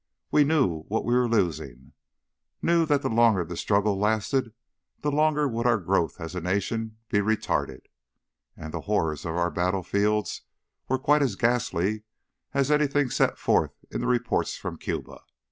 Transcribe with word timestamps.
We 0.31 0.43
knew 0.43 0.81
what 0.87 1.05
we 1.05 1.13
were 1.13 1.29
losing, 1.29 1.93
knew 2.59 2.87
that 2.87 3.03
the 3.03 3.07
longer 3.09 3.45
the 3.45 3.55
struggle 3.55 3.99
lasted 3.99 4.51
the 5.01 5.11
longer 5.11 5.47
would 5.47 5.67
our 5.67 5.77
growth 5.77 6.19
as 6.19 6.33
a 6.33 6.41
nation 6.41 6.97
be 7.09 7.19
retarded, 7.19 7.81
and 8.57 8.73
the 8.73 8.81
horrors 8.89 9.25
of 9.25 9.35
our 9.35 9.51
battlefields 9.51 10.41
were 10.89 10.97
quite 10.97 11.21
as 11.21 11.35
ghastly 11.35 12.01
as 12.51 12.71
anything 12.71 13.11
set 13.11 13.37
forth 13.37 13.75
in 13.91 14.01
the 14.01 14.07
reports 14.07 14.57
from 14.57 14.75
Cuba. 14.77 15.19